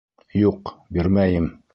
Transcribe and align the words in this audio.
Юҡ, 0.43 0.71
бирмәйем! 0.97 1.51